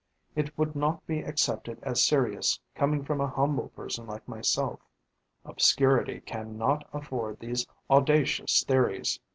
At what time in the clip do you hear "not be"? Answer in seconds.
0.75-1.19